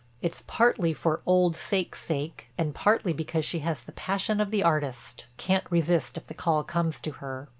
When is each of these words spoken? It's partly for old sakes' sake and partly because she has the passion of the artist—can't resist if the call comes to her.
It's 0.19 0.41
partly 0.47 0.95
for 0.95 1.21
old 1.27 1.55
sakes' 1.55 2.03
sake 2.03 2.47
and 2.57 2.73
partly 2.73 3.13
because 3.13 3.45
she 3.45 3.59
has 3.59 3.83
the 3.83 3.91
passion 3.91 4.41
of 4.41 4.49
the 4.49 4.63
artist—can't 4.63 5.67
resist 5.69 6.17
if 6.17 6.25
the 6.25 6.33
call 6.33 6.63
comes 6.63 6.99
to 7.01 7.11
her. 7.21 7.47